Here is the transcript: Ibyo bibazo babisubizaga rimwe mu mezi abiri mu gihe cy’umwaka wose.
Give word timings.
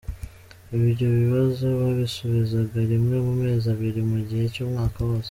Ibyo 0.89 1.07
bibazo 1.19 1.65
babisubizaga 1.81 2.77
rimwe 2.91 3.15
mu 3.25 3.33
mezi 3.41 3.65
abiri 3.73 4.01
mu 4.11 4.17
gihe 4.27 4.45
cy’umwaka 4.53 4.97
wose. 5.07 5.19